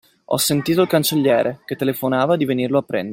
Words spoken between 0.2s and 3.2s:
Ho sentito il cancelliere, che telefonava di venirlo a prendere.